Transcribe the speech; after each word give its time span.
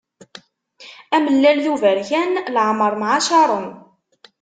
Amellal 1.15 1.57
d 1.63 1.65
uberkan 1.73 2.31
leɛmeṛ 2.55 2.93
mɛacaṛen. 3.01 3.67